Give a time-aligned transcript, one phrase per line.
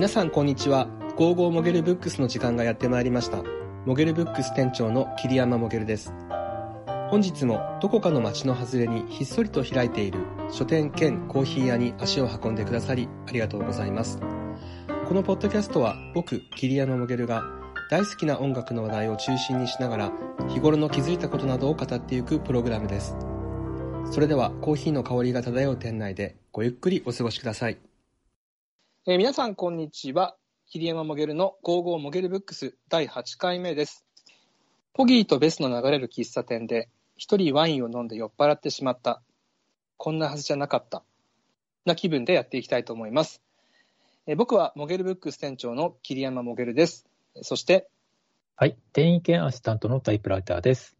[0.00, 0.88] 皆さんこんにちは。
[1.14, 3.42] ゴーゴーモゲルブックスの時間がやってまいりました。
[3.84, 6.14] モゲルブックス店長の桐山モゲルです。
[7.10, 10.20] 本日もどこかの街の外れにひっそりと開いている
[10.50, 14.18] 書店兼コーヒー屋に足を運んでくださりありがとうございます。
[15.06, 17.42] このポッドキャストは僕、桐山モゲルが
[17.90, 20.12] 大好きな音楽の話題を中心にしながら
[20.48, 23.14] 日頃の気づいたことなどを語っていくプログラムです。
[24.10, 27.89] それではコーヒーの香りが漂う店内でごゆっくりお過ごしください。
[29.10, 30.36] えー皆さんこんにちは。
[30.68, 34.06] 桐山モゲルのゴーゴーモゲルブックス第8回目です。
[34.92, 39.20] ポギーとベスの流れる喫茶店で一人ワインを飲んで酔っ払ってしまった。
[39.96, 41.02] こんなはずじゃなかった。
[41.84, 43.42] な気分でやっていきたいと思います。
[44.28, 47.04] えー僕はモゲルブックス店長の桐山モゲルです。
[47.42, 47.88] そして、
[48.54, 48.76] はい。
[48.92, 50.96] 店員兼アシスタントのタイプライターです。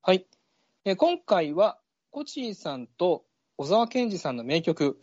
[0.00, 0.24] はい。
[0.86, 1.76] えー今回は、
[2.12, 3.26] コチーさんと
[3.58, 4.98] 小沢健二さんの名曲、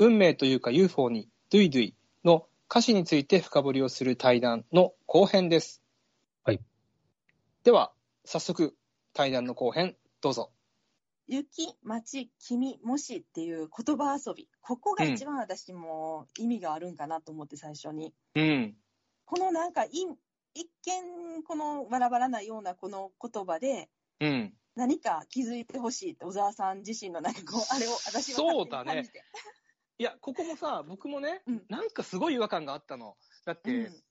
[0.00, 5.82] 運命というか UFO にドゥイドゥイの歌詞について深掘りをする対談の後編です。
[6.44, 6.60] はい。
[7.62, 7.92] では、
[8.24, 8.74] 早速、
[9.12, 10.50] 対談の後編、どうぞ。
[11.26, 14.48] 雪、町、君、もしっていう言葉遊び。
[14.62, 18.14] ここが一番私も意味があるんかなと思って最初に。
[18.34, 18.74] うん。
[19.26, 19.90] このなんかい
[20.54, 24.54] 一見このバラバラなようなこの言葉でうん。
[24.74, 29.04] 何か気づいてほしいって小沢さん自身のなんかこうあれを私はそうだね
[29.98, 31.62] いや、ここもさ、僕もね、うん。
[31.68, 33.16] なんかすごい違和感があったの。
[33.44, 34.02] だって、うん。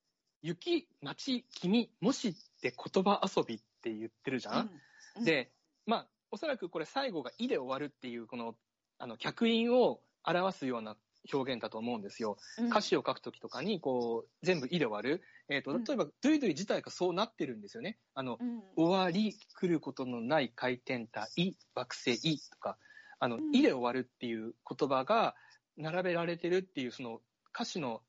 [0.42, 4.72] 雪、町、君、もしって言葉遊びって言ってるじゃん、
[5.18, 5.23] うん。
[5.23, 5.52] で、
[5.86, 8.56] まあ、おそらくこれ最後が「い」で終わるっていう、この、
[8.98, 10.98] あの、客員を表すような
[11.32, 12.38] 表現だと思うんですよ。
[12.58, 12.68] うん。
[12.68, 15.23] 歌詞を書くときとかに、こう、全部「い」で終わる。
[15.50, 15.84] えっ、と、うん。
[15.84, 18.00] 例えば、ドゥイドゥイ自体がそうなってるんですよね。
[18.14, 18.64] あの、うん。
[18.76, 22.78] 終わり、来ることのない回転体、惑星とか、
[23.20, 23.56] あの、うん。
[23.56, 25.36] いで終わるっていう言葉が
[25.77, 27.22] 並べられてるっていう、その
[27.53, 28.02] 歌詞の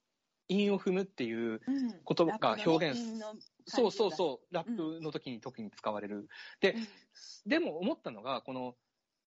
[0.48, 1.88] 韻を踏むっていう、うん。
[1.88, 6.28] 言葉が表現ラップのね韻の感じそうそうがそう、ラップの時に特に使われる。
[6.60, 6.76] で、
[7.46, 8.76] でも思ったのが、この、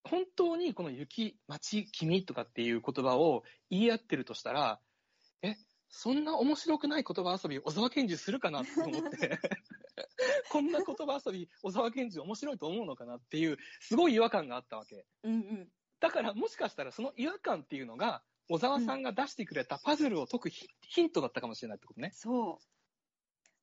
[0.04, 4.80] 本当にこの雪、街、君とかっていう言葉を言い合ってるとしたら、
[5.42, 5.56] え、
[5.90, 9.40] そんな面白くない言葉遊び、小沢健二するかなと思って、
[10.52, 15.06] こんな言葉遊び、小沢健二面白いと思うのかなっていう、すごい違和感があったわけ。
[15.24, 15.70] うんうん
[16.00, 22.12] だからもしかしたらその違和感っていうのが、小沢さんが出してくれたパズルを解くヒヒントだったかもしれないってことね。
[22.14, 22.60] そ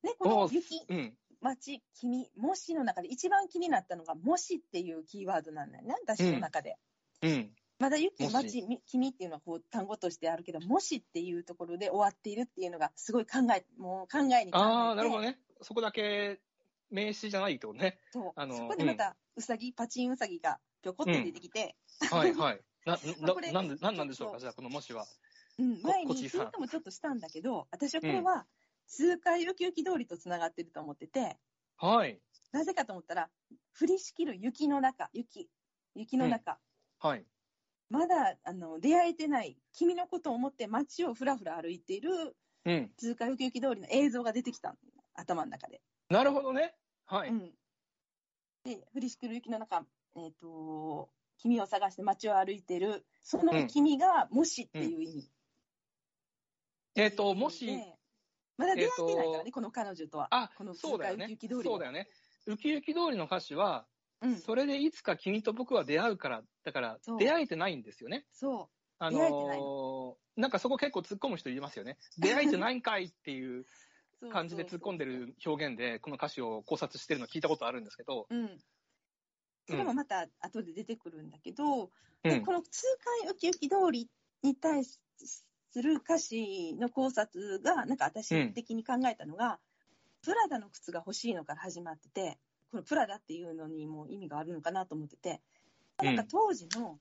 [0.03, 1.17] うねこの雪うん。
[1.41, 6.77] 町、君、もしの中で一番気になったのが、もしっていうキーワードなんだよね、私の中で。
[7.21, 7.51] うん。
[7.79, 14.55] まだ雪、町、み君っていうのはこう単語としてあるけど、もしっていうところで終わっているっていうのが、すごい考え、もう考えに考えて。
[14.57, 15.37] ああ、なるほどね。
[15.61, 16.39] そこだけ
[16.89, 17.99] 名詞じゃないってことね。
[18.11, 21.75] そうあのそこでまた、うさぎ、パチンウサギがぴょこっと出てきて、
[22.11, 22.61] はいはい。
[22.85, 25.05] な、ななんで、なんなんでしょうか、じゃあ、このもしは。
[25.57, 28.45] うん、こ前にツイートもちょっとしたんだけど、私はこれは、
[28.85, 31.37] 数回ウキウキ通りとつながってると思ってて、
[31.77, 32.19] はい。
[32.51, 33.29] なぜかと思ったら、
[33.79, 35.49] 降りしきる雪の中、雪、
[35.95, 36.59] 雪の中、
[36.99, 37.25] はい。
[37.89, 42.91] まだあの出会えてない、君のことを思って街をふらふら歩いているうん。
[42.97, 44.75] 通過ウキウキ通りの映像が出てきたの
[45.15, 45.81] 頭の中で。
[46.09, 46.73] なるほどね。
[47.05, 47.29] はい。
[47.29, 47.53] うん、
[48.63, 49.85] で、降りしきる雪の中、
[50.15, 55.29] えっ、と、君を探して街を歩いてる、そうんの君がもしっていう意味。
[56.95, 57.97] えっ、と、もし、で
[58.57, 60.27] まだ出会えてないからね、この彼女とは。
[60.31, 61.53] あこの、そうだよねウキウキ通。
[61.55, 62.07] りはそうだよね。
[62.45, 63.85] ウキウキ通りの歌詞は、
[64.21, 68.25] うん、それでいつか君と僕は出会うから、だから出会えてないんですよね。
[68.31, 68.69] そ
[68.99, 71.97] あ出会えてないのーなんかそこ結構突っ込む人いますよね。
[72.17, 73.65] 出会えてないんかいっていう
[74.21, 74.29] う。
[74.29, 78.59] 感じで突っ込んでる表現で、この歌詞を考察してるの聞いたことあるんですけど、うん。
[79.67, 81.89] それもまた後で出てくるんだけど、
[82.23, 82.29] うん。
[82.29, 82.51] でこ。
[82.53, 82.81] の痛
[83.21, 84.09] 快ウキウキ通り
[84.41, 85.01] に対す
[85.81, 89.59] る歌詞の考察が、なんか私的に考えたのが、
[90.21, 92.37] プラダの靴が欲しいのから始まってて、
[92.71, 95.41] このプラダっていうのにも意味があるのかなと思ってて、
[96.01, 96.99] なんか当時の、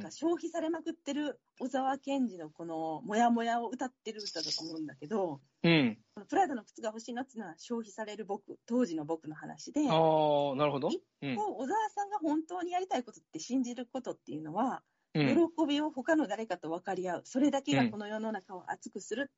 [0.00, 5.98] なんか消費されまくってる小沢健二のこのモヤモヤを歌ってる歌だと思うんだけど、うん。
[6.14, 10.88] このプラダの靴が欲しいのっていうのは消費される僕、当時の僕の話で、ああ、なるほど。
[10.88, 11.36] うん。
[11.36, 14.82] こう小沢さんが本当にやりたいことって信じることっていうのは、
[15.14, 15.26] うん。
[15.26, 19.30] 喜びを他の誰かと分かり合う、それだけがこの世の中を熱くする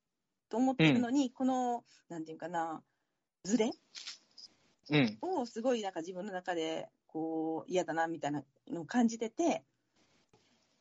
[0.49, 2.83] と思ってるのに、この、なんていうかな、
[3.45, 3.71] ズレ
[4.91, 5.19] うん。
[5.23, 9.65] をすごいなんか自分の中でこう嫌だなみたいなのを感じてて、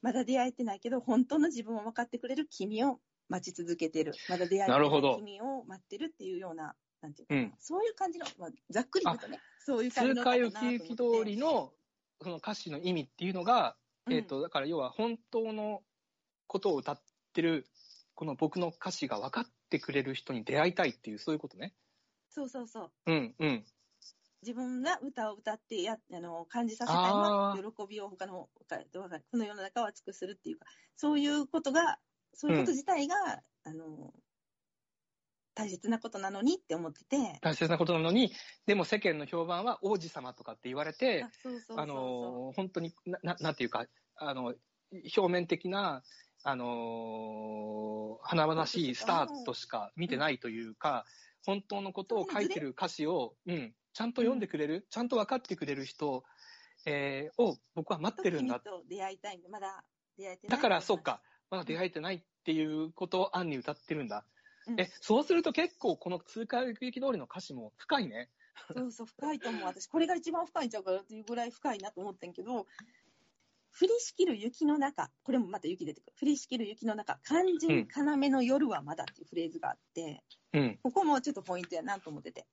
[0.02, 3.00] まだ出会えてないけど、本当の自分を分かってくれる君を
[3.30, 11.74] 待ち続けてる、まだ出会えてない君を待ってるっていうような、なんていうかな、うんそういう感じの、まあ、ざっくり言うとね、そういう感じ通の過ウキ歌だなと思ってウキ通りの、
[12.22, 13.76] その歌詞の意味っていうのが、
[14.08, 15.82] うんえっ、と、だから要は本当の
[16.48, 17.02] ことを歌っ
[17.34, 17.68] てる、
[18.16, 21.74] この僕の歌詞が分かっってくれる人に出会いたいっていう、そういうことね。
[22.30, 22.92] そうそうそう。
[23.06, 23.66] うん、うん。
[24.42, 28.78] 自分が歌を歌ってやあの感じさせたいのは、喜びを他の他
[29.32, 30.66] この世の中を熱くするっていうか、
[30.96, 32.00] そういうことが、
[32.34, 33.16] そういうこと自体が、
[33.64, 34.14] あの
[35.54, 37.18] 大切なことなのにって思ってて。
[37.42, 38.32] 大切なことなのに、
[38.66, 41.26] でも世間の評判は王子様とかって言われて、
[41.76, 43.86] あの、本当にな、ななんていうか、
[44.16, 44.56] あの、
[45.16, 46.04] 表面的な、
[46.44, 51.06] あのー、華々しいスターとしか見てないというか、
[51.46, 56.24] 本当のことを書いてる歌詞を、うん、ちゃんと読んでくれる、ちゃんと分かってくれる人、
[56.86, 58.60] えー、を僕は待ってるんだ。
[58.60, 59.84] と出会いたいんで、まだ
[60.18, 60.58] 出会えてない。
[60.58, 64.26] だから、そうか、まだ出会えてないっていうことを暗に歌ってるんだ。
[64.68, 68.30] うん、え、そうすると結構この通過行き通りの歌詞も深いね。
[68.74, 69.64] そうそう、深いと思う。
[69.64, 72.68] 私、これが一番深いんちゃうかっていうぐらい深いなと思ってんけど、
[73.80, 76.14] 降りしきる雪の中、これもまた雪出てくる。
[76.22, 80.24] 降りしきる雪の中、肝心要の夜はまだっていうフレーズがあって、
[80.54, 82.46] うん、ここもちょっとポイントやなと思ってて。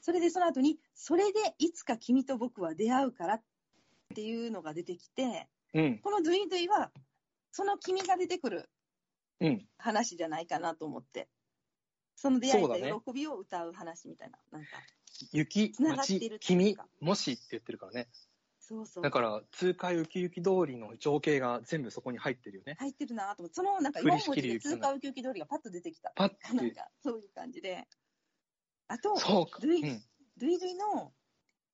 [0.00, 3.42] それでその後に、それでいつか君と僕は出会うからっ
[4.14, 6.90] ていうのが出てきて、うん、このドゥイドゥイは、
[7.52, 8.70] その君が出てくる
[9.40, 11.28] うん、話じゃないかなと思って。
[12.14, 14.38] その出会いと喜びを歌う話みたいな。
[14.52, 14.68] なんか
[15.32, 18.08] 雪、街、君、もしって言ってるからね。
[18.60, 19.04] そうそう。
[19.04, 22.76] だから、通過ウキウキ通りの情景が全部そこに入ってるよね。
[22.78, 26.12] 入ってるなと思って、そのなんか4文字で通過ウキウキ通りがパッと出てきた。
[26.14, 27.88] パッなんか、そういう感じで。
[28.90, 29.82] あと、そうん、ドゥイ
[30.36, 31.12] ドゥイの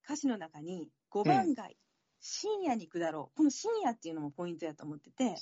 [0.04, 1.76] 歌詞の中に、5番街、うん、
[2.20, 3.36] 深夜に下ろう。
[3.38, 5.34] この深夜っていうのもポイントやと思ってて、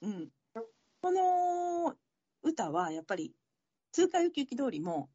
[0.00, 0.28] うん。
[1.02, 1.94] この
[2.42, 3.34] 歌はやっぱり、
[3.92, 5.10] 通過ウキウキ通りも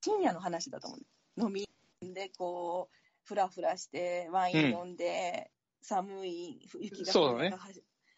[0.00, 1.46] 深夜の話だと思う。
[1.46, 1.68] 飲み
[2.02, 7.56] でこう、ふらふらして、ワイン飲んで、うん、寒い雪がそうだね。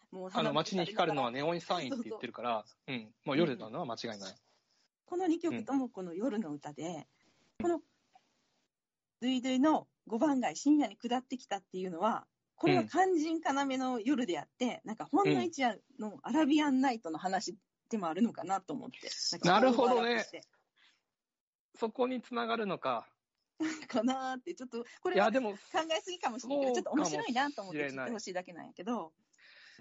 [0.09, 4.35] もうあの街に光るのはネオンサインって言ってるから、そうそううん、もう夜なのは間違いない。
[5.11, 7.05] この2曲ともこの夜の歌で、
[7.59, 7.79] うん、この
[9.21, 12.25] ドゥイドゥイの5番街深夜に下ってきたっていうのは、
[12.55, 17.57] これは肝心要の夜であって、うん、なんかほんの一夜のアラビアンナイトの話
[17.89, 19.09] でもあるのかなと思って。
[19.45, 20.25] なるほどね。
[21.77, 23.05] そこにつながるのか。
[23.89, 29.11] かなって、ちょっと、これは考えすぎかもしれないけど、ちょっと面白いなと思って聞いてほしいだけなんやけど。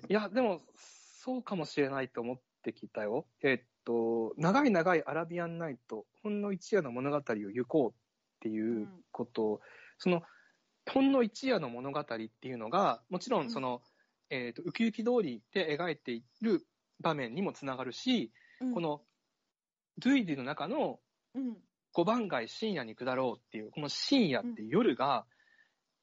[0.09, 3.27] いや、でも、そうかもしれないと思ってきたよ。
[3.43, 7.95] えー、っと、長い長いアラビアンナイト、ほんの一夜の物語を行こうっ
[8.41, 9.61] ていうことを、うん、
[9.99, 10.23] その、
[10.93, 13.83] ほんの一夜の物語っていうのが、もちろんその、
[14.31, 16.67] うん、えっ、と、ウキウキ通りで描いている
[17.01, 19.03] 場面にもつながるし、うん、この、
[19.99, 20.99] ドゥイディの中の、
[21.95, 25.27] 5番街深夜に下ろうっていう、この深夜っていう夜が、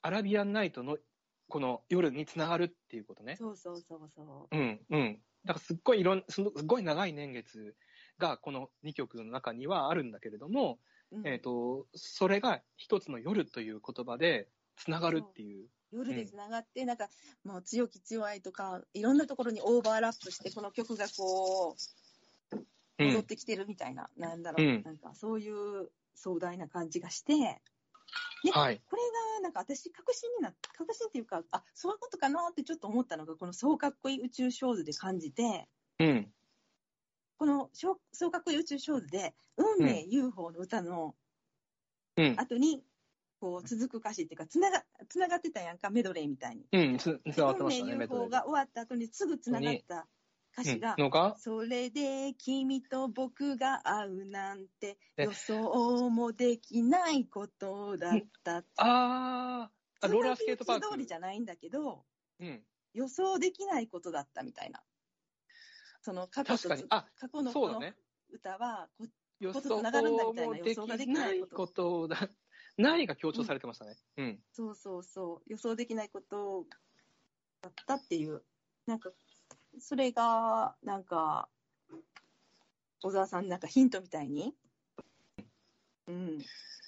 [0.02, 0.98] アラビアンナイトの
[1.50, 3.36] この夜につながるっていうことね。
[3.38, 4.58] そうそうそうそう。
[4.58, 5.20] うん、うん。
[5.48, 7.74] だからすっごいいろん、すごい長い年月
[8.18, 10.78] がこの2曲の中にはあるんだけれども、
[11.12, 15.68] うん、えっ、ー、と、それが一つの夜という言葉でつながるっていう。
[15.92, 17.08] 夜でつながって、うん、なんか
[17.46, 21.76] もう強き強いとか、いろんなところにオーバーラップして、この曲がこ
[23.00, 27.62] う、戻ってきてるみたいな、うん、なんだろう、なんかそういう壮大な感じがして、
[28.44, 29.02] で、はい、これ
[29.38, 35.68] がなんか私確信になって、確信っていうか、あ、そういうことかなってちょっと思ったのが、このそうかっこいい宇宙小図で感じて、
[36.00, 36.32] うん、
[37.38, 41.16] このそうかっこいい宇宙小図で、運命 UFO の歌の
[42.36, 42.84] 後に、
[43.40, 46.66] こう続く歌詞っていうか、つなが、つながってたやんか、メドレーみたいに。
[46.72, 50.08] うん、つ、つながってましたね、運命 UFO が終わった後にすぐつながった
[50.58, 58.12] 歌詞が、うん、それで君と僕が会うなんて予想もできないことだっ
[58.44, 58.70] たって。
[58.78, 59.70] あ
[60.02, 60.90] あ、ローラースケートパーク。
[60.92, 62.04] 通りじゃないんだけど、
[62.40, 64.82] うん、予想できないことだったみたいな。
[66.02, 67.82] その過去と過去のこの
[68.32, 69.06] 歌は、こ
[69.40, 72.30] 予想もできないことだ。
[72.78, 73.98] ないが強調されてましたね。
[74.18, 74.26] うん。
[74.26, 75.52] うん、そうそうそう。
[75.52, 76.66] 予想できないこと
[77.62, 78.44] だったっていう。
[78.86, 79.12] なんか、
[79.80, 81.50] それが、なんか、
[83.02, 84.54] 小沢さんなんかヒントみたいに、
[86.08, 86.40] うん。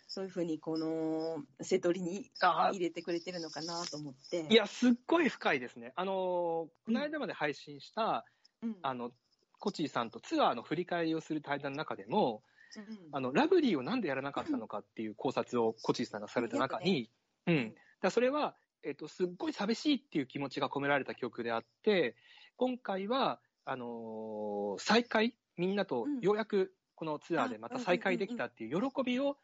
[0.08, 4.48] そういうふうに、この、瀬取りに入れてくれてるのかなと思って。
[4.50, 5.94] いや、すっごい深いですね。
[5.96, 8.26] あの、この間まで配信した、
[8.64, 9.12] うん、あの、
[9.60, 12.44] コチーさんとツアーの振り返りをする対談の中でも、
[12.76, 17.12] うん、あの、ラブリーをなんでやらなかったのかっていう考察をコチーさんがされた中に、
[17.46, 17.76] うん、うん。
[18.02, 22.16] だそれは、えっ、と、すっごい寂しいっていう気持ちが込められた曲であって、
[22.60, 29.38] 今回は、あのー、再会みんなとようやくこのツアーでまた再会できたっていう喜びを、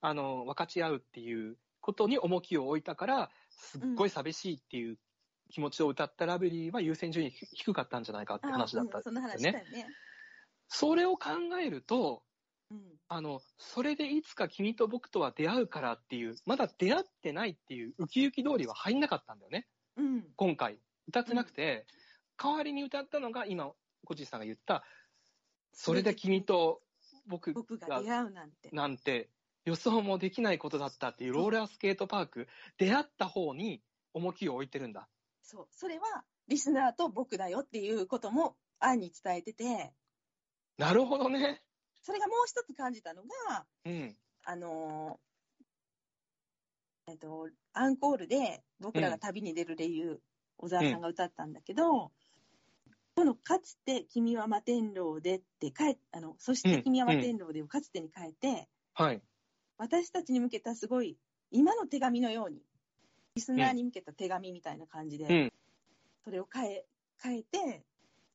[0.00, 4.98] あのー、分かち合うっていうことに重きを置いたから、すっごい寂しいっていう
[5.50, 9.20] 気持ちを歌ったラブリーは優先順位低かったんじゃないかって話だったんですよね。
[9.20, 9.86] その話だよね。
[10.68, 12.22] それを考えると、
[12.70, 12.82] うん。
[13.08, 19.66] あの、それでいつか君と僕とは出会うからっていう、まだ出会ってないっていうウキウキ通りは入んなかったんだよね。
[19.96, 20.24] うん。
[20.36, 20.78] 今回。
[21.08, 21.86] 歌ってなくて、
[22.42, 23.72] 代わりに歌ったのが今、
[24.04, 24.84] コチさんが言った、
[25.72, 26.80] それで君と
[27.26, 28.70] 僕が僕が出会うなんて。
[28.72, 29.28] なんて
[29.64, 33.82] 予想もできないことだったっていうローラースケートパーク、出会った方に
[34.14, 35.08] 重きを置いてるんだ。
[35.42, 35.68] そう。
[35.70, 39.92] それは、リスナーと僕だよっていうことも、案に伝えてて、
[40.78, 41.62] なるほどね。
[42.00, 44.16] それがもう一つ感じたのが、うん。
[44.44, 50.22] あのーえっと、アンコールで僕らが旅に出る理由、
[50.56, 52.12] 小沢さんが歌ったんだけど、
[53.20, 59.20] このかつて君は摩天楼でって変え、あの、そして君は摩天楼でをかつてに変えて、はい。
[59.76, 61.18] 私たちに向けたすごい、
[61.50, 62.62] 今の手紙のように、
[63.34, 65.52] リスナーに向けた手紙みたいな感じで、うん
[66.24, 66.86] それを変え、
[67.22, 67.84] 変えて、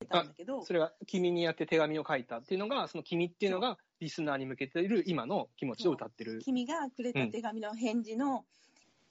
[0.07, 6.41] たんだけど、それが君にやって手紙を書いたっていうのが、その君っていうのがリスナーに向けている今の気持ちを歌ってる。
[6.43, 8.45] 君がくれた手紙の返事の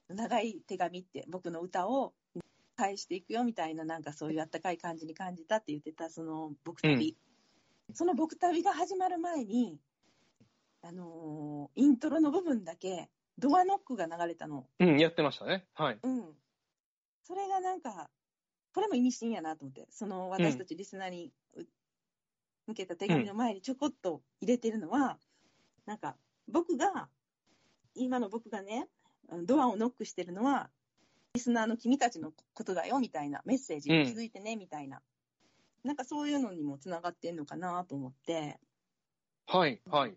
[0.09, 2.15] 長い手紙って僕の歌を
[2.77, 7.17] 返していくよみたいななんかそういうあったかい感じに感じたって言ってたその僕旅、
[7.93, 9.79] その僕旅が始まる前に
[10.83, 14.67] あのーイントロの部分だけドアノックが流れたの。
[14.79, 15.67] うん、やってましたね。
[15.75, 15.99] はい。
[16.03, 16.25] うん。
[17.25, 18.11] それがなんか
[18.75, 19.87] これも意味深やなと思って。
[19.91, 21.63] その私たちリスナーにう
[22.67, 25.19] 向けた手紙の前にちょこっと入れてるのは、
[25.87, 26.17] なんか
[26.49, 27.09] 僕が
[27.95, 28.89] 今の僕がね
[29.45, 30.71] ドアをノックしてるのは
[31.35, 35.03] リスナーの君たちのことだよみたいなメッセージに気づいてねみたいな、
[35.83, 38.61] なんかそういうのにもつながってんのかなと思って。
[39.47, 40.11] はい、はい。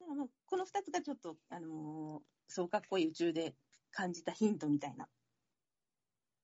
[0.00, 3.54] だからまあこの2つがちょっと、あのーそうかっこいい宇宙で
[3.90, 5.08] 感じたヒントみたいな、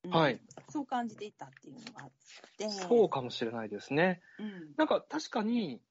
[0.05, 0.11] うん。
[0.11, 0.41] はい。
[0.71, 2.11] そう感じていたっていうのがあっ
[2.57, 2.71] て。
[2.71, 4.23] そうかもしれないですね。
[4.39, 4.73] うん。
[4.79, 5.83] なんか確かに、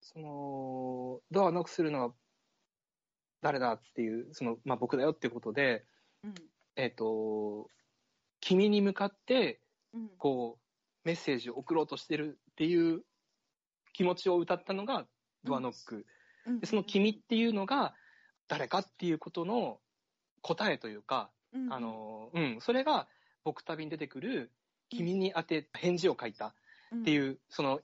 [0.00, 2.14] その、ドアノックするのは
[3.42, 5.84] 誰だっていう、その、まあ僕だよっていうことで、
[6.22, 6.34] うん
[6.78, 7.68] えっ、と、
[8.40, 9.60] 君に向かって、
[9.92, 10.08] うん。
[10.16, 10.62] こう、
[11.04, 13.02] メッセージを送ろうとしてるっていう
[13.92, 15.06] 気持ちを歌ったのが
[15.42, 16.06] ドアノック。
[16.46, 16.60] うん。
[16.60, 17.94] で、その君っていうのが
[18.46, 19.80] 誰かっていうことの
[20.40, 21.72] 答えというか、うん。
[21.72, 23.08] あの、うん、それが
[23.42, 24.52] 僕旅に出てくる
[24.88, 26.54] 君に当て返事を書いた
[26.94, 27.80] っていうう、その、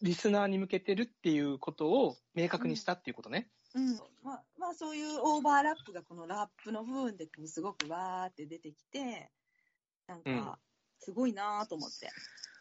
[0.00, 3.50] リスナーに向けてるっていうことを明確にしたっていうことね。
[3.78, 3.94] ん、う。
[3.94, 9.30] んまあ、まあそういうオーバーラップがこのラップの部分でこうすごくわーって出てきて
[10.06, 10.44] なんうん。
[10.44, 10.58] か
[10.98, 12.10] すごいなと思って。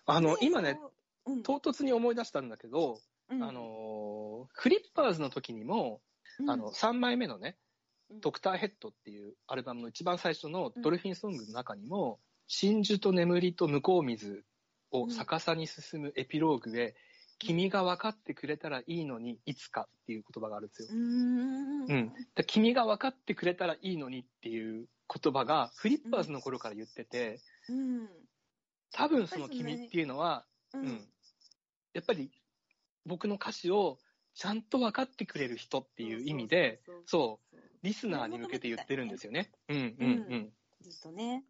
[0.06, 0.80] あの、で今ね、、
[1.44, 3.00] 唐突に思い出したんだけど、
[3.30, 3.44] うん。
[3.44, 6.01] あの、フリッパーズの時にも、
[6.39, 6.50] うん。
[6.50, 7.58] あの、3枚目のね、
[8.10, 8.22] うん。
[8.22, 14.44] ドクターヘッドっていうアルバムの一番最初のドルフィンソングの中にも、真珠と眠りと向こう水
[14.92, 16.96] を逆さに進むエピローグへ、
[17.39, 20.93] 君が分かってくれたらいいのに、いつかっていう言葉があるんですよう。
[20.93, 22.13] ーんうん。
[22.36, 28.10] で君が分かってくれたらいいのにっていう言葉が、フリッパーズの頃から言ってて、うん
[28.91, 31.01] 多分その君っていうのは、うんうん
[31.93, 32.29] やっぱり
[33.08, 33.98] 僕の歌詞を
[34.36, 39.51] ちゃんと分かってくれる人っていう意味で、そうそう、リスナーに向けて言ってるんですよね。
[39.67, 40.53] うんうんうん。
[40.81, 41.43] ずっとね、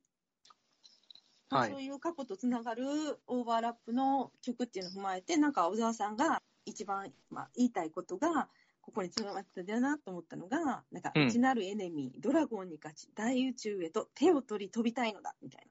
[1.50, 1.72] はい。
[1.72, 2.86] そういう過去とつながる
[3.28, 8.48] オーバーラップの曲っていうのを踏まえてなんか小沢さんが一番、まあ、言いたいことが
[8.82, 11.28] ここにつながってたんだなと思ったのがなんか、うん。
[11.28, 15.68] 内なるエネミードラゴンに勝ち大宇宙へと手を取り飛びたいのだみたいな。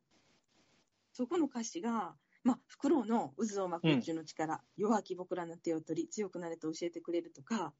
[1.12, 7.72] そこの歌詞が、まあ、フクロウの渦を巻く宇宙の力、弱き僕らの手を取り強くなれと教えてくれるとか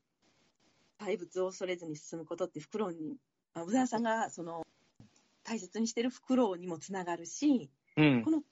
[0.98, 3.16] 怪物を恐れずに進むことってフクロウに
[3.54, 4.66] あ小沢さんがその
[5.44, 8.22] 大切にしてるフクロウにもつながるしうん。
[8.22, 8.42] この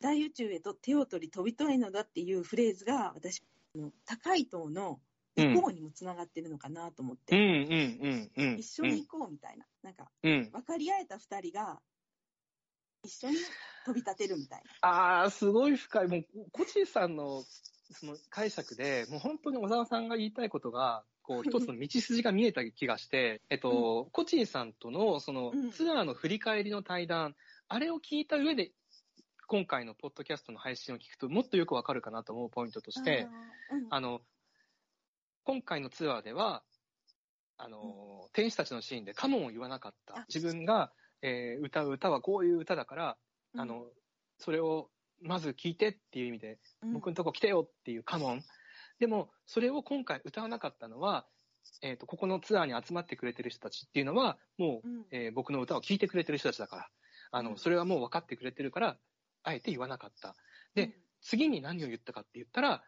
[0.00, 3.42] 大宇宙へと手を取り飛びたいのだっていうフレーズが私
[4.04, 5.00] 高い塔の
[5.36, 8.58] 行こうにもつながってるのかなと思って、うんうんうんうん。
[8.58, 10.50] 一緒に行こうみたいな、なんかうん。
[10.50, 11.80] 分かり合えた2人が
[13.02, 13.36] 一緒に
[13.84, 16.08] 飛び立てるみたいああ、すごい深い。
[16.08, 17.44] もう、コチーさんの
[17.92, 27.36] その解釈で、もう本当に小沢さんが言いたいことが、こう、一つの道筋が見えた気がして、えっと、コチーさんとの、そのうん、ツアーの振り返りの対談、
[27.68, 28.70] あれを聞いた上で、
[29.48, 32.92] 今回のポッドキャストの配信を聞くと、もっとよくわかるかなと思うポイントとな。
[32.92, 33.26] して、
[33.70, 34.20] あー、うんあの、
[35.44, 36.62] 今回のツアーでは、
[37.56, 40.24] あの、天使たちのシーンでカモンを言わなかったあ。
[40.32, 40.92] 自分が、
[41.22, 43.16] えー歌う歌はこういう歌だから、
[43.56, 43.86] あの、
[44.38, 48.42] それをまず聞いてっていう意味で、うん僕のとこ来てよっていうカモン。
[49.00, 51.26] でも、それを今回歌わなかったのは、
[51.82, 56.90] えっ、と、ここのツアーに集まってくれてる人たちっていうのは、もう、うんえー僕の歌を聴いてくれてる人たちだから、
[57.30, 58.98] あの、うんそれはもう分かってくれてるから、
[59.42, 60.34] あえて言わなかった。
[60.74, 62.82] で、次に何を言ったかって言ったら、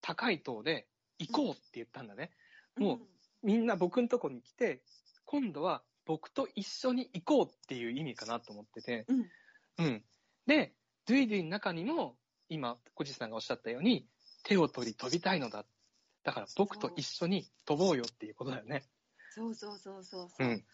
[0.00, 2.30] 高い塔で行こうって言ったんだね。
[2.76, 3.00] もう
[3.42, 4.82] みんな僕のとこに来て、
[5.24, 9.06] 今度は僕と一緒に行こうっていう意味かなと思ってて。
[9.08, 9.30] うん。
[9.78, 10.04] うん。
[10.46, 10.74] で、
[11.06, 12.16] ドゥイドゥイの中にも、
[12.48, 14.08] 今、小路さんがおっしゃったように、
[14.42, 15.64] 手を取り飛びたいのだ。
[16.22, 18.84] だから僕と一緒に飛ぼうよっていうことだよね。
[19.30, 20.46] そうそうそうそううそう。
[20.46, 20.64] ん。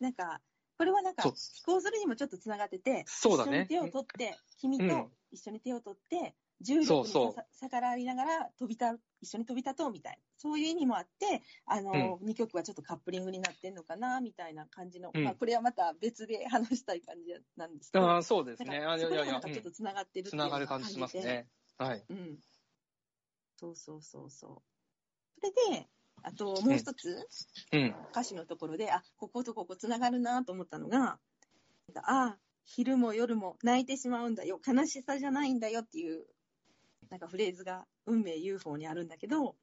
[0.00, 0.40] なんか、
[0.78, 1.32] これはなんか、そう。
[1.32, 3.68] 飛行するにもちょっとつながってて、そうだね。
[3.68, 5.10] 一緒に手を取って、君とうん。
[5.30, 7.14] 一緒に手を取って、重力に
[7.52, 15.24] 逆らいながら飛びた、一緒に飛び立とうみたいな、そういう意味もあって、あの、2曲はちょっとカップリングになってんのかな、みたいな感じの、うん。
[15.24, 18.78] まあ、これはまた別で話したい感じなんですけど、ああ、そうですね。
[18.78, 21.48] あなんかそこいやいやいや、ちょっとつながってるってついうのがながる感じしますね。
[21.78, 22.06] はい。
[22.08, 22.38] うん。
[23.56, 24.62] そうそうそうそう。
[25.40, 25.88] それで、
[26.26, 27.28] あともう一つ、
[27.72, 27.94] うん。
[28.10, 31.20] 歌詞のところで、あ、こことここつながるなと思ったのが、
[31.94, 36.26] ああ、昼も夜も泣いてしまうんだよ、悲しさじゃないんだよっていう、
[37.10, 39.54] なんかフレーズが運命 UFO にあるんだけど、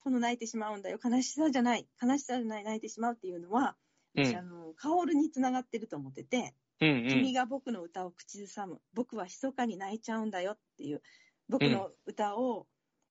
[0.00, 3.76] この泣いてしまうんだよ、悲しさじゃない、悲しさじゃない、泣いてしまうっていうのは、
[4.16, 4.24] うん。
[4.24, 7.08] 私、あの、薫につながってると思ってて、うんうん。
[7.08, 11.02] 君が僕の歌を口ずさむ、僕は密かに泣いちゃうんだよっていう、
[11.48, 12.66] 僕の歌を、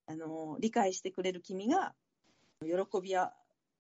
[0.07, 1.95] あの理解してくれる君が、
[2.61, 3.33] 喜びや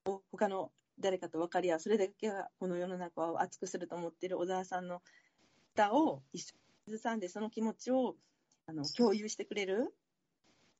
[0.05, 5.01] を他の誰かと分かり合う、それだけがこの世の中を熱くすると思っている小沢さんの
[5.73, 6.53] 歌を一
[6.87, 8.15] 緒にさんで、その気持ちを
[8.67, 9.93] あの共有してくれる、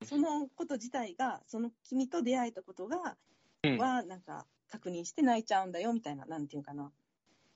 [0.04, 3.18] そのこと自体が、その君と出会えたことが、
[3.64, 6.92] うんはなんか確認して泣いちゃうんだよみたいな、なんていうかな。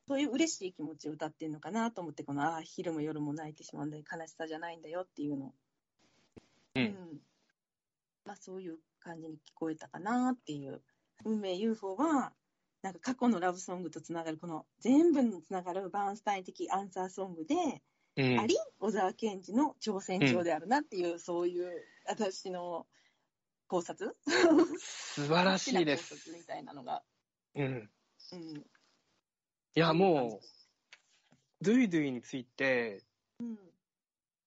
[0.07, 5.53] そういう嬉しい気持ちを歌ってるのかなと思って、この、ああ、昼も夜も泣いてしまうんだよ、悲しさじゃないんだよっていうの。
[6.75, 7.21] うん
[8.25, 8.79] まあ、そういう
[9.09, 10.81] 感じに聞こえたかなっていう。
[11.25, 12.31] 運命 UFO は、
[12.81, 17.55] なんか過去のラブソングとつながる、この全部につながるバーンスタイン的アンサーソングで、
[18.15, 22.85] うんあり、小沢健二の挑戦状であるなっていう、そういう私の
[23.67, 24.15] 考察？
[24.77, 26.15] 素晴らしいです。
[26.15, 27.03] 察みたいなのが。
[27.55, 27.89] うん。
[28.31, 28.39] うん。
[28.39, 28.63] い
[29.73, 30.45] や、もう、
[31.61, 33.03] ドゥイドゥイについて、
[33.39, 33.57] うん。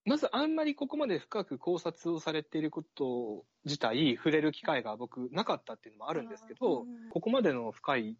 [0.04, 8.18] まずあんまりここまで深く考察をされていること自体、触れる機会が僕なかったっていうのもあるんですけどここまでの深い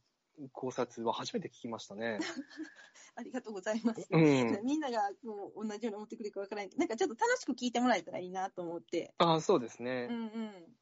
[0.52, 2.18] 考察は初めて聞きましたね。
[3.14, 4.06] ありがとうございます。
[4.10, 4.60] うん。
[4.64, 9.14] みんながもう同じように思ってくれるかわからないなんかちょっと楽しく聞いてもらえたらいいなと思って。
[9.18, 10.06] ああ、そうですうね。
[10.06, 10.76] んうん。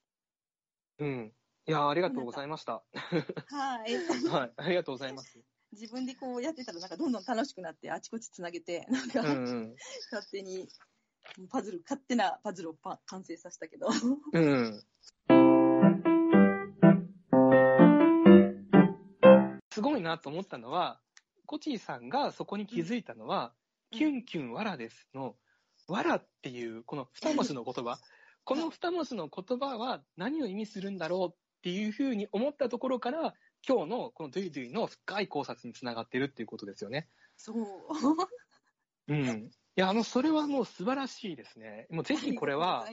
[0.98, 1.34] うん。
[1.66, 2.84] いや、ありがとうございました。
[2.92, 3.94] はい。
[4.28, 5.40] はい、ありがとうございます。
[5.72, 9.76] 自分でこうやってたら、なんかどんどん楽しくなって、あちこちつなげて、なんか、うんうん。
[10.10, 10.68] 勝手に、
[11.50, 13.88] パズル、勝手なパズルをパ完成させたけど。
[14.32, 14.82] うん。
[19.72, 21.00] すごいなと思ったのは、
[21.46, 23.60] コチーさんがそこに気づいたのは、うん
[23.92, 25.34] キュンキュンわらですの、
[25.88, 27.98] わらっていう、この二文字の言葉。
[28.44, 33.34] この二文字の言葉は何を意味するんだろうっていうふうに思ったところから、
[33.66, 37.08] 今日のこのドゥイドゥイの深い考察につながってるっていうことですよね。
[37.36, 37.56] そう。
[39.08, 39.50] うん。
[39.76, 41.86] いや、あの、それはもう素晴らしいですね。
[41.90, 42.86] もうぜひこれは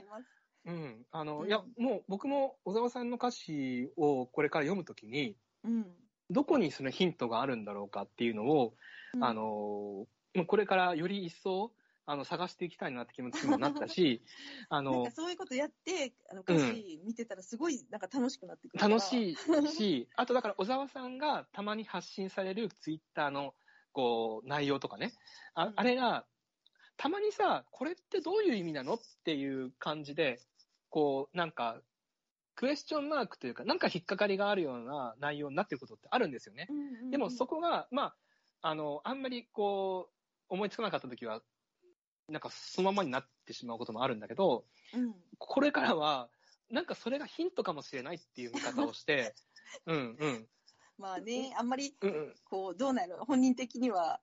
[0.66, 1.06] うん。
[1.12, 5.86] あの、うんいや、もう僕も小沢さんの歌詞をこれから読むときに、うん。
[6.30, 8.74] どこにそのヒントがあるんだろうかっていうのを、
[9.14, 10.06] うんあ、の、
[10.46, 11.72] これからより一層、
[12.06, 14.22] あの、探していきたいなって気持ちにもなったし、
[14.70, 18.96] あのなんか、そういうことやって、あの歌詞見てたらすごいなんか楽しくなってくるから。
[18.96, 19.36] 楽しい
[19.68, 23.56] し、あとだから小沢さんがたまに発信されるツイッターの、
[23.94, 25.14] こう、内容とかね、
[25.54, 26.26] あうんあれが、
[26.98, 30.40] たまにさ、これってどういう意味なのっていう感じで、
[30.90, 31.80] こう、なんか、
[32.56, 36.68] クエスチョンマークというか、なんか引っかかりがあるような内容になってることってあるんですよね。
[36.70, 37.12] うんうんうん。
[37.12, 38.16] でもそこが、ま
[38.62, 40.14] あ、あの、あんまりこう、
[40.50, 41.42] 思いつかなかったときは、
[42.30, 45.14] なんかそのままになってしまうこともあるんだけど、うん。
[45.38, 46.30] これからは、
[46.72, 49.36] なんかそれがヒントかもしれないっていう見方をして、
[49.86, 50.48] うんうん。
[50.98, 51.96] まあね、あんまり。
[52.46, 54.20] こう、どうなる本人的には、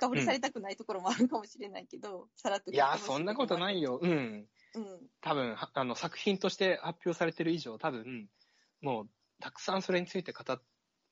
[0.00, 3.92] 深掘りされたくないところもあるかもしれないけど、さらっと聞いや、そんなことないよ。
[3.92, 4.00] よ。
[4.02, 4.46] うん。
[4.74, 5.08] うん。
[5.20, 8.28] 多分、はあの、作品として発表されてる以上、多分、
[8.80, 9.08] もう、
[9.40, 10.60] たくさんそれについて語っ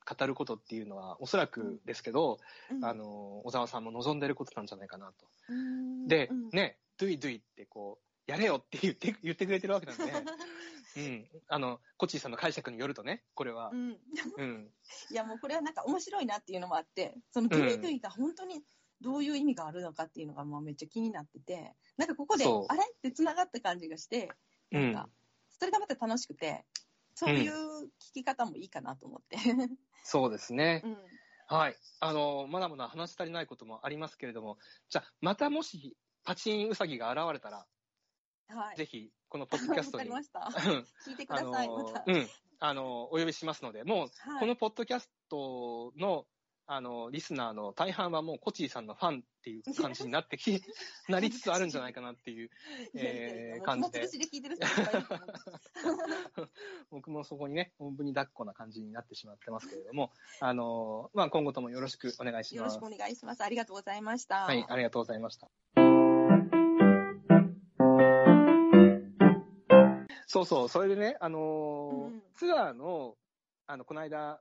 [0.08, 2.38] 語ることっていうのは、おそらくですけど、
[2.70, 5.26] うんあ、の、小沢さんも望んでることなんじゃないかなと。
[5.50, 10.04] うんで、うんね、ドゥイドゥイってこう、やれよって言って、言ってくれてるわけなんで、
[10.98, 11.28] うん。
[11.48, 13.76] あの、コッチーさんの解釈によるとね、これはう。
[13.76, 13.98] ん。
[14.36, 14.70] うん。
[15.10, 18.62] いや、もうこれはなんか面白いなっていうのもあって、そのドゥイドゥイが本当に
[19.00, 24.28] どういう意味があるのかっていうのがもうめっちゃ気になってて、なんかここであれって繋がった感じがして、
[24.72, 24.82] うん。
[24.82, 25.10] なんか、
[25.48, 26.64] それがまた楽しくて、
[27.14, 29.36] そういう聞き方もいいかなと思って。
[30.02, 30.82] そうですね。
[30.84, 30.96] うん。
[31.48, 31.76] はい。
[32.00, 34.58] あの、まだまだ話し足りないこともありますけれども、
[34.88, 37.66] じゃあ、またもし、パチンウサギが現れたら、
[38.48, 38.76] はい。
[38.76, 40.70] ぜひ、このポッドキャストに、わかりました。
[40.70, 42.04] うん聞いてください、また。
[42.06, 42.28] うん、
[42.60, 46.26] あの、お呼びしますので、もう、はいこのポッドキャストの、
[46.70, 50.60] あの、リスナーの大半はもう、コチーさんのファンっていう感じになってき、
[51.08, 52.50] なりつつあるんじゃないかなっていう、
[52.94, 54.06] えー感じで
[56.90, 62.56] 僕もそこにね、おんぶに抱っこな感じになってしまってますけれども、あの、まあ、今後ともよろしくお願いします。
[62.56, 63.42] よろしくお願いします。
[63.42, 64.44] ありがとうございました。
[64.44, 65.87] はい、ありがとうございました。
[70.28, 72.22] そうそう、それでね、あのーうん。
[72.34, 73.16] ツアーの、
[73.66, 74.40] あの、この間、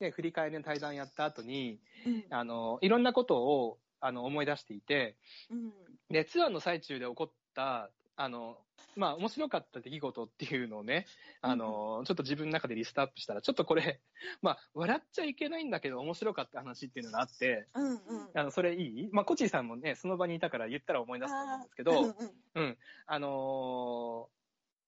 [0.00, 2.24] ね、振り返りの対談やった後に、うん。
[2.30, 5.16] あの、いろんなことを、あの、思い出していて、
[5.48, 5.72] うん。
[6.10, 8.58] で、ツアーの最中で起こった、あの、
[8.96, 11.06] まあ、面白かった出来事っていうのをね、
[11.42, 14.00] あの、ちょっと自分の中でリストアップしたら、ちょっとこれ、
[14.42, 18.30] まあ、笑っちゃいけないんだけど面白かった話っていうのがあって、うんうん。
[18.34, 19.08] あの、それいい？
[19.12, 22.34] まあ、コチーさんもね、その場にいたから言ったら思い出すと思うんですけど、うんうん。
[22.54, 22.78] うん。
[23.06, 24.39] あのー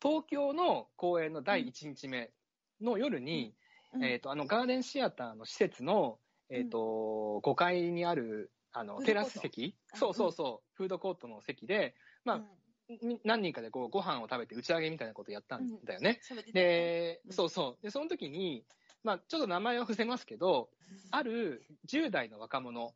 [0.03, 2.31] 東京の公演の第1日目
[2.81, 3.55] の夜に、
[3.95, 4.05] うん。
[4.05, 9.77] えっ、と、あの、ガーデンシアターの施設の、えっ、と、5階にある、あの、テラス席。
[9.93, 12.43] あそうそうそう、フードコートの席で、まあ
[13.25, 16.21] 何人かでこう、ご飯を食べて打ち上げみたいなことやったんだよね。
[17.27, 17.33] うん。
[17.33, 17.83] そうそう。
[17.83, 18.65] で、その時に、
[19.05, 20.71] まあ、ちょっと名前は伏せますけど、
[21.11, 22.95] ある10代の若者、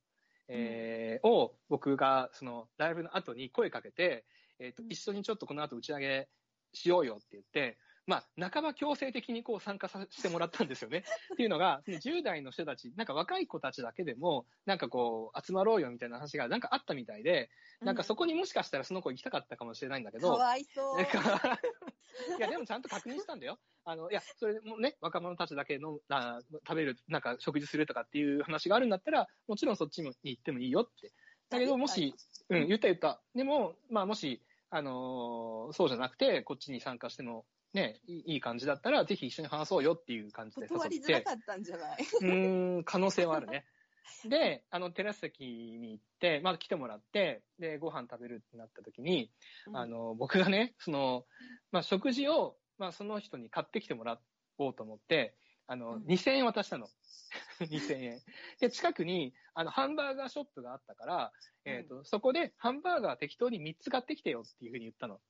[0.49, 4.25] えーを僕がそのライブの後に声かけて、
[4.59, 4.89] えーとうん。
[4.91, 6.29] 一緒にちょっとこの後打ち上げ
[6.77, 10.99] しようよって言って、まあ、半ば強制的にこう参加させてもらったんですよね。
[11.35, 21.01] っていうのが、その10代の人たち、なんか若い子たちだけでも、なんかこう、集まろうよみたいな話がなんかあったみたいで、なんかそこにもしかしたらその子行きたかったかもしれないんだけど、かわいそう。
[22.39, 23.59] いや、でもちゃんと確認したんだよ。
[23.85, 31.13] あの、いや、それもね、若者たちだけのあ食べる、なんか食事するとかっていう話があるんだったら、もちろんそっちに行ってもいいよって。
[31.49, 32.15] だけど、もし、
[32.49, 33.21] うん、言った言った。
[33.35, 34.43] でも、まあ、もし、
[34.77, 41.99] あのーそうじゃなくて、こっちに参加しても、ね、いい感じだったら、ぜひ一緒に話そうよっていう感じで断り誘って、づらかったんじゃない？
[42.03, 43.65] うーん、可能性はあるね。
[44.29, 49.33] で、あの、テラス席に行って、まあ、来てもらって、で、ご飯食べるってなった時に、
[49.73, 51.27] あ、の、僕がね、その、
[51.73, 54.21] まあ、食事を、まあ、その人に買ってきてもら
[54.59, 55.37] おうと思って、
[55.67, 56.89] あの、うん2000円渡したの。
[57.61, 58.23] 2000円。
[58.61, 61.33] で、近くに、あの、ハンバーガーショップがあったから、
[61.65, 65.21] えっ、と、そこでハンバーガー適当に3つ買ってきてよっていうふうに言ったの。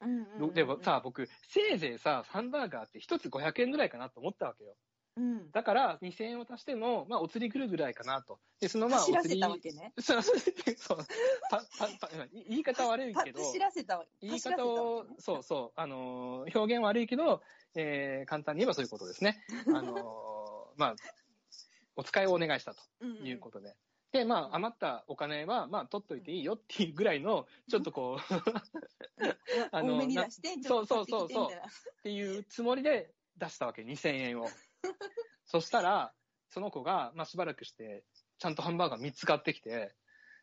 [0.00, 4.74] うんうんうんでもさ、僕、せいぜいさ、ハンバーガーって1つ500円ぐらいかなと思ったわけよ。
[5.16, 5.50] うん。
[5.50, 8.38] だから、2000円渡しても、まあ、お釣り来るぐらいかなと。
[8.60, 9.40] で、そのまあ、走らせお釣り。
[9.40, 9.92] たわけね。
[9.98, 10.32] そう、そ
[10.94, 10.98] う。
[11.50, 13.44] パパパ言い方悪いけど。
[13.44, 17.42] 走らせたわ言い方をそうそう、あのー、表現悪いけど、
[17.74, 19.44] えー、簡単に言えばそういうことですね。
[19.74, 20.96] あのー、まあ、
[21.96, 23.76] お使いをお願いしたとうんうんいうことで。
[24.12, 28.18] で、まあ、余ったお金は、まあ、取っといていいよっていうぐらいの、ちょっとこう、
[29.70, 30.00] あの
[30.62, 31.50] そうそうちょっ
[32.02, 34.48] ていうつもりで出したわけ、2000円を。
[35.46, 36.12] そしたら、
[36.48, 38.04] その子が、まあ、しばらくして、
[38.38, 39.94] ちゃんとハンバーガー3つ買ってきて、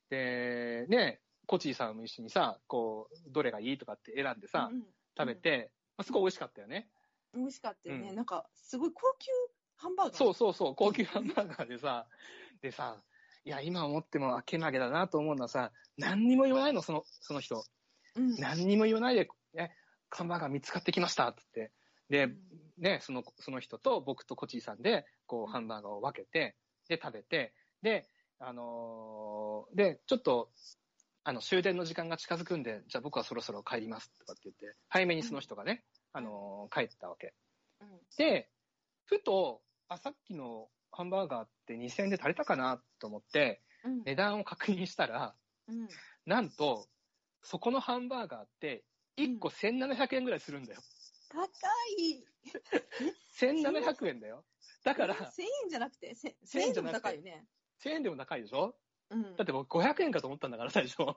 [0.10, 4.88] で、ね、コチーさんも一緒にさ、こう、どれがいいとかって選んでさ、うんうん
[5.18, 6.88] 食べて、まあ、すごい美味しかったよね。
[7.34, 8.10] 美味しかったよね。
[8.10, 9.32] うんなんか、すごい高級
[9.78, 10.18] ハンバーガー。
[10.18, 12.08] そうそうそう、高級ハンバーガーでさ、
[12.62, 13.02] でさ、
[13.46, 17.64] いや、今思ってもあけなげだなと思うのはさ、何にも言わないの、その、その人。
[18.16, 18.36] うん。
[18.36, 19.70] 何にも言わないで、え、
[20.10, 21.74] ハンバーガー見つかってきましたって言って。
[22.10, 26.56] で、うんね、その、その人と僕とコチーさんで、こう、うんハンバーガーを分けて、
[26.88, 28.10] で、食べて、で、
[28.40, 30.52] あのーで、ちょっと、
[31.28, 37.34] あの、終電の時間が近づくんで、じゃあ僕はそろそろ帰りますとかって言って、早めにその人がね、あのー帰ったわけ。
[37.82, 37.88] うん
[38.18, 38.50] で、
[39.04, 45.36] ふと、あ、さっきのハンバーガーって2000円で足りたかなと思って、うん値段を確認したら、
[45.68, 45.90] うん。
[46.26, 46.88] なんと、
[47.44, 48.86] そこのハンバーガーって、
[49.18, 50.80] 1個1700円ぐらいするんだよ。
[51.28, 51.44] 高
[51.98, 52.24] い。
[53.38, 54.46] 1700円だよ。
[54.86, 57.48] だから、1000円じゃなくて、1000 1000円じゃなくて円でも高いよね。
[57.84, 58.80] 1000円でも高いでしょ？
[59.10, 59.36] うん。
[59.36, 61.04] だって僕500円かと思ったんだから、最初。
[61.04, 61.16] っ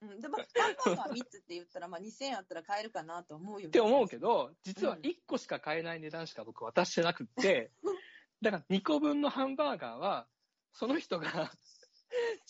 [0.00, 0.44] うん、でも、ハ
[0.92, 3.70] ンバーガー3つって言ったら、まあ2000円あったら買えるかなと思うよ。
[3.70, 7.72] て思うけど、実はうん1個しか買えない値段しか僕渡してなくって、
[8.42, 10.28] だから2個分のハンバーガーは、
[10.72, 11.50] その人が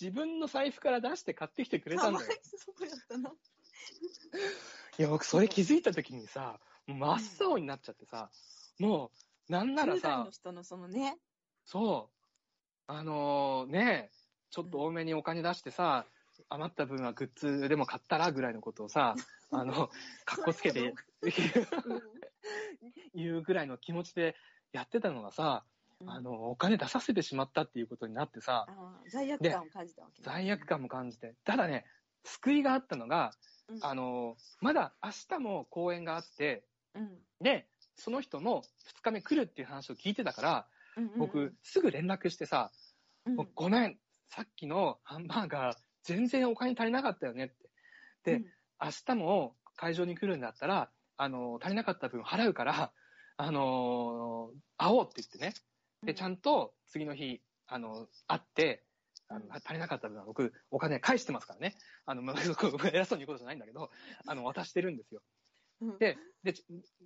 [0.00, 2.24] 自分の財布から出して買ってきてくれたんだい。
[2.24, 3.30] そうやったな。
[4.98, 8.30] いや、僕それ気づいた時にさ、真っ青になっちゃってさ、
[8.78, 9.10] も
[9.48, 11.18] う、なんなら10代さの、人のそのね、
[11.64, 12.18] そう、
[12.86, 14.10] あのね、
[14.50, 16.06] ちょっと多めにお金出してさ、
[16.48, 19.14] 余った分はグッズでも買ったらぐらいのことをさ、
[19.50, 19.88] あの、
[20.24, 20.94] かっこつけて
[23.14, 24.36] 言うぐらいの気持ちで
[24.72, 25.64] やってたのがさ、
[26.00, 26.10] うん。
[26.10, 28.66] あの、お金出させてしまったっていうことになってさ、
[29.08, 31.34] 罪悪感を感じたわけね、罪悪感も感じて。
[31.44, 31.84] ただね、
[32.24, 33.32] 救いがあったのが、
[33.68, 33.78] うん。
[33.82, 37.18] あの、まだ明日も公演があって、うん。
[37.40, 41.18] で、その人も2日目来るっていう話を聞いてたから、うんうんうん。
[41.18, 42.70] 僕、すぐ連絡してさ、
[43.26, 43.48] うん。
[43.54, 47.54] ごめん、さっきのハンバーガー、全然お金足りなかったよねって。
[48.24, 48.46] で、うん
[48.80, 52.92] 明日も会場に来るんだったら、あの、足りなかった分払うから、
[53.36, 55.54] あの会おうって言ってね。
[56.04, 58.84] で、ちゃんと次の日、あの、会って、
[59.26, 61.76] あのうん足りなかった分は僕、お金返してますからね。
[62.06, 62.36] あの、まあ
[62.92, 63.90] 偉そうに言うことじゃないんだけど、
[64.26, 65.22] あの、渡してるんですよ。
[65.80, 65.98] うん。
[65.98, 66.54] で、で、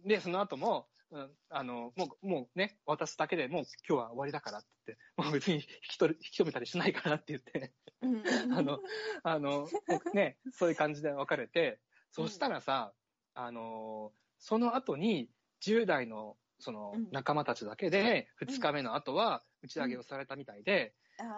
[0.05, 7.73] で、その後も、うん、あの、もう、もうね、渡すだけでもう今日は終わりだからって言って、もう別に引き取る、引き止めたりしないからって言って、
[8.51, 8.81] あの、
[9.23, 9.69] あの、
[10.15, 11.81] ね、そういう感じで別れて、
[12.11, 12.95] そしたらさ、
[13.35, 15.31] あの、その後に
[15.61, 20.95] 10代のそのうん仲間たちだけで、2日目の後は打ち上げをされたみたいで、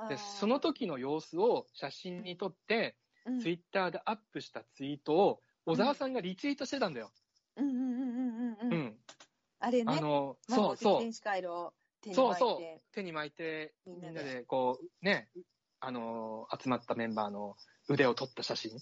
[0.08, 3.40] で、その時の様子を写真に撮って、うん。
[3.40, 7.10] ツイッターでアップしたツイートを、小沢さんがリツイートしてたんだよ。
[7.56, 8.78] うんうんうんうんうんううん。
[8.86, 8.98] ん。
[9.60, 10.92] あれねあの、魔そうそう。
[10.92, 12.38] 法的天使回路を手に巻いて。
[12.38, 12.80] そうそう。
[12.92, 15.28] 手に巻いて、みんなでこう、ね、
[15.80, 17.56] あの、集まったメンバーの
[17.88, 18.72] 腕を撮った写真。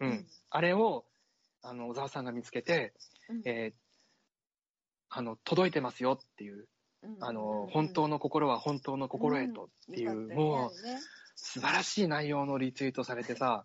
[0.00, 0.08] うん。
[0.08, 0.26] うん。
[0.50, 1.04] あれを、
[1.62, 2.94] あの、小沢さんが見つけて、
[3.28, 3.42] うん。
[3.44, 3.84] えー
[5.16, 6.66] あの、届いてますよっていう、
[7.20, 10.34] あの、本当の心は本当の心へとっていう、ね。
[10.34, 10.72] もう、
[11.36, 13.64] 素晴らしい内容のリツイートされてさ、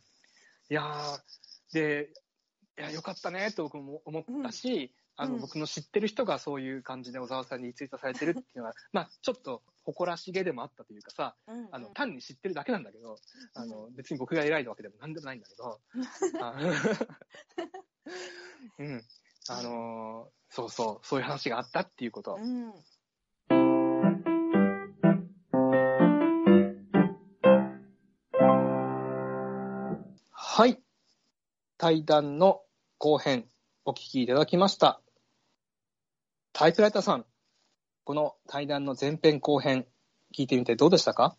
[0.70, 2.14] いやー、で、い
[2.82, 13.18] や、よかったねと僕も思ったし、あの、うん僕の知ってる人がそういう感じで小沢さんにリツイートされてるっていうのは、まあ、ちょっと誇らしげでもあったというかさ、うんうんあの、単に知ってるだけなんだけど、
[13.54, 15.80] あの、別に僕が偉いわけでもなんでもないんだけど、
[16.42, 16.56] あ
[18.80, 19.04] うん。
[19.50, 22.36] あのーそうそう、そういう話があったっていうこと。
[22.36, 22.74] うん
[30.32, 30.80] はい。
[31.78, 32.62] 対談の
[33.02, 33.46] 後編、
[33.86, 35.00] お聞きいただきました。
[36.52, 37.26] タイプライターさん、
[38.04, 39.88] この対談の前編後編、
[40.38, 41.38] 聞いてみてどうでしたか？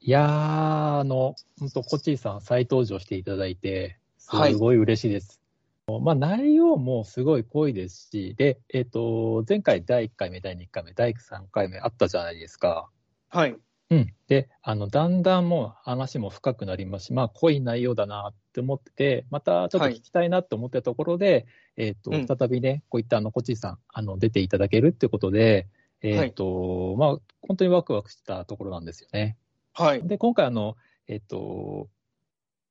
[0.00, 5.40] いやー、あの、本当コッチーさん再登場していただいて、すはいごい嬉しいです。
[5.86, 12.90] まあ内容もすごい濃いですし、で、えっ、と、前回第1回目、第2回目、第3回目あったじゃないですか。
[13.28, 13.56] はい。
[13.90, 14.12] うん。
[14.26, 22.26] で、あの、だんだんもう話も深くなりますし、まあ濃い内容だなって思ってて、またちょっと聞きたいなって思ってたところで、えっ、と、うん。
[22.26, 25.68] 再びね、こういったあの、コッチーさん、あの、出ていただけるってことで、
[26.02, 27.08] えっ、と、まあ、
[27.40, 29.36] 本当にワクワクしたところなんですよね。
[29.72, 30.06] はい。
[30.06, 30.76] で、今回あの、
[31.08, 31.88] えっと、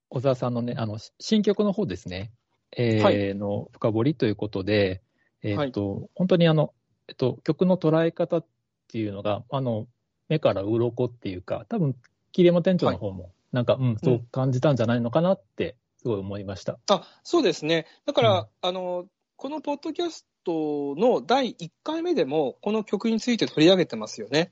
[0.09, 2.31] 小沢さんのね、あの、し新曲の方ですね、
[2.77, 5.01] えーはいの深掘りということで、
[5.43, 6.73] えっと、本当にあの、
[7.07, 8.45] えっと、曲の捉え方っ
[8.87, 9.87] ていうのが、あの、
[10.29, 11.95] 目から鱗っていうか、多分、
[12.31, 16.79] 桐山店長の方も、なんか、うん、そう感じたんじゃないのかなって、すごい思いました。
[16.89, 17.85] あ、そうですね。
[18.05, 24.51] だから、うんあの、このポッドキャストの第1回目でも、この曲について取り上げてますよね。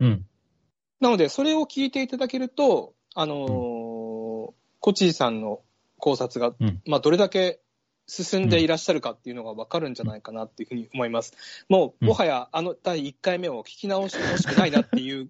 [0.00, 0.26] うん。
[1.00, 3.82] なので、それを聞いていただけると、あのー
[4.82, 5.60] コチーさんの
[5.98, 7.60] 考察が、うんまあ、どれだけ
[8.08, 11.34] 進んでいらっしゃるかっていうのが分かるんじゃないかなっていうふうに思います。
[11.68, 15.28] もう、うんもはや、あの第1回目を聞き直してほしくないなっていう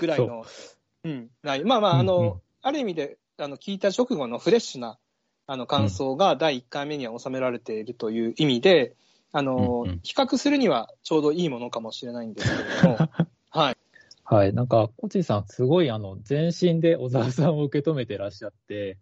[0.00, 0.46] ぐらいの、
[1.04, 1.64] うん、ない。
[1.64, 2.40] まあまあ、あの、うんうん。
[2.62, 4.98] ある意味で、あの、聞いた直後のフレッシュな、
[5.46, 8.96] あの、感想が第1回目には収められているという意味で、
[9.32, 10.00] あの、うんうん。
[10.02, 13.08] 比較するにはちょうどいいものかもしれないんですけれども、
[13.50, 13.76] はい。
[14.24, 14.54] はい。
[14.54, 18.98] なんか、コチさん、すごい、あの、全身で小沢さんを受け止めてらっしゃって、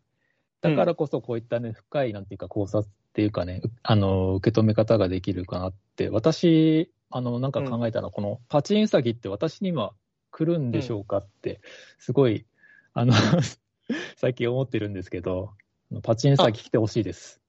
[0.61, 9.93] だからこそこういったね、深い、なんていうか考察っていうかね、うあの、受け止め方ができるかなって、私、あの、なんか考えたのは、このパチンウサギって私には
[10.33, 11.61] 来るんでしょうかって、
[11.99, 12.47] すごい、
[12.95, 13.13] あの、
[14.17, 15.55] 最近思ってるんですけど、
[16.03, 17.41] パチンウサギ来てほしいです。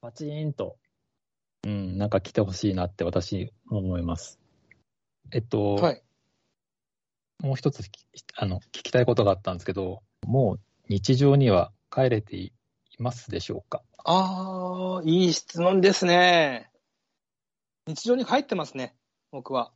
[0.00, 0.76] パチーンと、
[1.64, 4.40] うん、なんか来てほしいなって私思います。
[5.32, 6.02] えっと、はい。
[7.38, 12.52] もう一つ聞きあの聞きたいことがあったんですけど、もう日常には帰れてい
[12.98, 13.82] ますでしょうか？
[14.04, 16.70] ああ、いい質問ですね。
[17.86, 18.96] 日常に帰ってますね、
[19.30, 19.73] 僕は。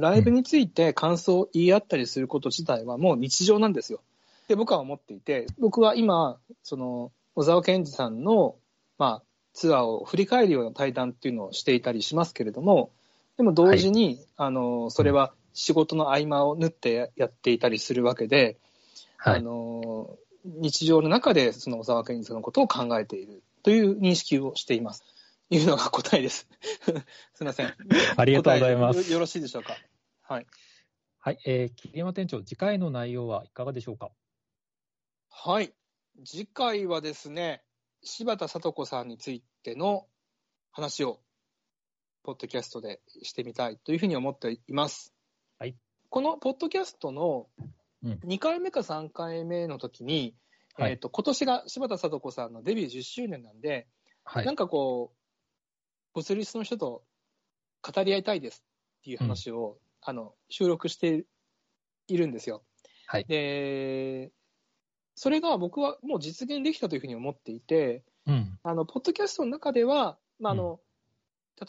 [0.00, 4.00] ライブについて感想を言い合ったりすること自体はもう日常なんですよ。
[4.48, 8.56] で、僕は思っていて、僕は今、その、小沢健二さんの、
[8.98, 12.90] まあ、ツアーを振り返るような対談っていうのをしていたりしますけれども、
[13.36, 18.56] でも同時に、あの、それは仕事の合間を縫ってやっていたりするわけで、
[19.22, 19.42] あはい。
[19.42, 25.04] の日常の中でその小沢健二さんのことを考えているという認識をしています。
[25.50, 26.48] いうのが答えです。
[27.34, 27.74] すみません。
[28.16, 29.10] ありがとうございます。
[29.10, 29.76] よよろしいでしょうか？
[30.22, 30.46] はい。
[31.18, 31.38] はい。
[31.44, 34.10] えー、桐山店長、次回の内容はいかがでしょうか？
[35.28, 35.74] はい。
[36.24, 37.62] 次回はですね、
[38.02, 40.06] 柴田聡子さんについての
[40.70, 41.20] 話を、
[42.22, 45.12] ポッドキャストでしてみたいというふうに思っています。
[45.58, 45.76] はい。
[46.10, 47.48] このポッドキャストの
[48.02, 50.34] うん2回目か3回目の時に、
[50.74, 53.88] はいえっ、と、今年が柴田聡子さんのデビュー10周年なんで、
[54.24, 54.56] はいなん。
[54.56, 55.19] かこう、
[56.14, 57.02] ボスリスの人と
[57.82, 58.62] 語り合いたいです
[59.00, 61.24] っていう話を、あの、収録して
[62.08, 62.62] いるんですよ。
[63.06, 63.24] はい。
[63.24, 64.30] で、
[65.14, 68.58] それが僕はもう実現できたというふうに思っていて、うん。
[68.62, 70.80] あの、ポッドキャストの中では、まあ、あの、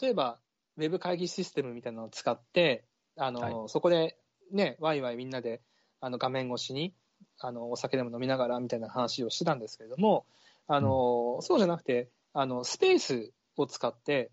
[0.00, 0.38] 例えば、
[0.76, 2.84] ウェブ会議システムみたいなのを使って、
[3.16, 4.16] あの、はそこで
[4.50, 5.62] ね、ワイワイみんなで、
[6.00, 6.94] あの、画面越しに、
[7.38, 10.26] あの、お酒でも飲みながらみたいな話をしてたんですけれども、
[10.66, 14.30] あの、そうじゃなくて、あの、スペースを使って、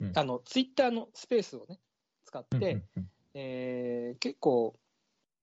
[0.00, 0.12] うん。
[0.14, 1.78] あの、ツイッターのスペースをね、
[2.24, 3.08] 使って、うんうんうん。
[3.34, 4.74] えー結構、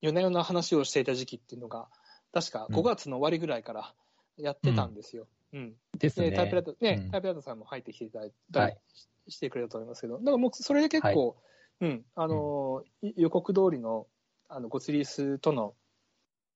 [0.01, 1.87] 夜な夜な話をしていた時期っていうのが、
[2.33, 2.75] 確かうん。
[2.75, 3.93] 5月の終わりぐらいから
[4.37, 5.27] やってたんですよ。
[5.53, 5.73] うん。
[5.97, 6.31] ですね。
[6.31, 7.11] でタイプライター、ね、うん。
[7.11, 8.77] タイプライターさんも入ってきていただいたりはい。
[8.93, 11.37] ししてくれたと思いますけど、だからもうそれで結構、
[11.79, 14.07] うん、あの予告通りの、
[14.49, 15.75] あの、ゴツリースとの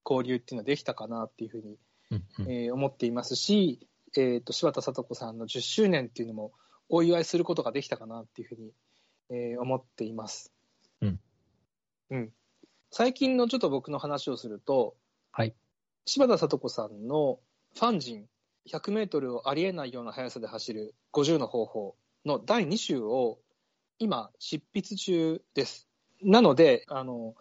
[0.04, 1.78] 交流っていうのはできたかなっていうふうに、
[2.12, 2.52] うんうん。
[2.52, 3.88] えー思っていますし、
[4.22, 6.54] えっ、と、柴田聡子さんの10周年っていうのも
[6.90, 8.72] お祝いすることができたかなっていうふうに、
[9.30, 10.54] えー思っています。
[11.02, 11.20] うん。
[12.12, 12.34] うん。
[12.92, 14.96] 最近のちょっと僕の話をすると、
[15.32, 15.56] はい。
[16.06, 17.40] 柴田聡子さんの
[17.74, 18.26] ファンジン
[18.72, 23.40] 100メートルをありえないような速さで走る50の方法の第2週を
[24.00, 25.88] 今執筆中です。
[26.22, 27.36] なので、あの、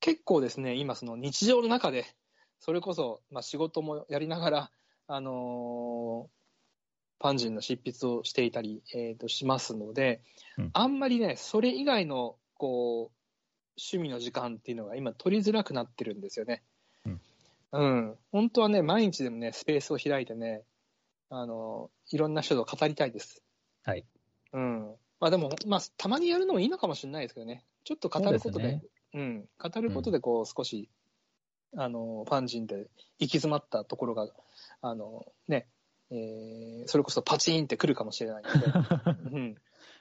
[0.00, 2.04] 結構ですね、今その日常の中で、
[2.58, 4.70] それこそ、まあ、仕事もやりながら、
[5.08, 6.36] あのー
[7.18, 10.20] ファンジンの執筆をしていたり、えーとしますので、
[10.58, 13.16] うんあんまりね、それ以外の、こう、
[13.78, 16.62] 趣味の時間っていうのが今取りづらくなってるんですよね。
[17.06, 17.20] うん。
[17.72, 18.16] うん。
[18.32, 20.62] 本当はね、毎日でもね、スペースを開いてね、
[21.30, 23.42] あの、いろんな人と語りたいです。
[23.84, 24.04] はい。
[24.52, 24.94] うん。
[25.20, 27.64] まあでも、まあ、たまにやるのもいいのかもしれないですけどね。
[27.84, 28.82] ちょっと語ることで、そうですね
[29.14, 29.48] うん。
[29.58, 30.88] 語ることで、こう、少し、
[31.76, 32.86] あの、ファン人で行
[33.18, 34.28] き詰まったところが、
[34.88, 35.68] あの、ね、
[36.10, 38.66] えーそれこそパチンってくるかもしれないので、
[39.36, 39.56] うん。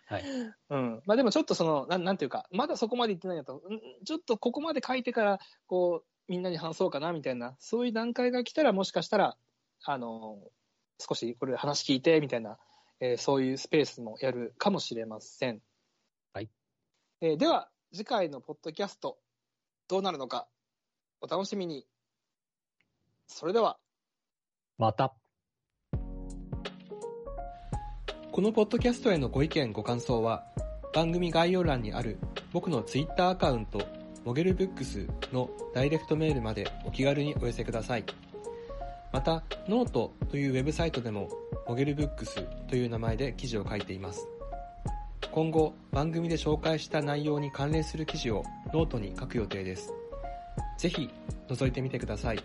[0.08, 0.24] はい。
[0.69, 1.02] うん。
[1.06, 9.38] まあでもちょっとその、なんなんていうか、まだそこまで行ってないんだと、うんちょっとここまで書いてから、こう、みんなに話そうかな、みたいな、そういう段階が来たら、もしかしたら、
[9.84, 10.39] あの、
[11.00, 12.60] 少しこれ話聞いて、みたいな、
[13.00, 15.62] えーそういうスペースもやるかもしれません。
[16.34, 16.50] はい。
[17.21, 19.17] えーでは、次回のポッドキャスト、
[19.88, 20.48] どうなるのか、
[21.21, 21.88] お楽しみに。
[23.28, 23.80] それでは。
[24.77, 25.13] また。
[28.31, 30.43] このポッドキャストへのご意見ご感想は
[30.93, 32.17] 番組概要欄にある
[32.51, 33.81] 僕のツイッターアカウント
[34.25, 38.03] モゲルブックスのダイレクトメールまでお気軽にお寄せください。
[39.13, 41.29] またノートというウェブサイトでも
[41.69, 44.27] もげるブックスという名前で記事を書いています。
[45.31, 49.93] 今後番組で紹介した内容に関連する記事をノートに書く予定です。
[50.77, 51.09] ぜひ
[51.47, 52.39] 覗いてみてください。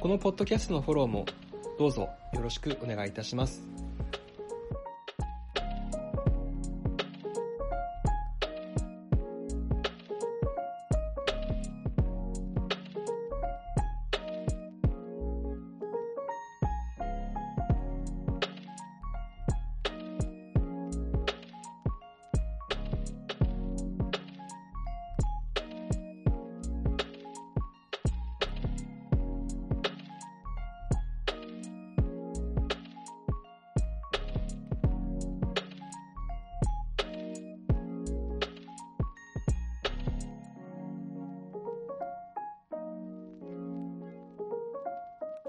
[0.00, 1.26] このポッドキャストのフォローも
[1.78, 3.69] どうぞよろしくお願いいたします。